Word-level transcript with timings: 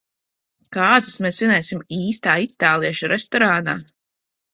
Kāzas 0.77 1.17
mēs 1.25 1.35
svinēsim 1.41 1.83
īstā 1.97 2.33
itāliešu 2.45 3.11
restorānā. 3.13 3.77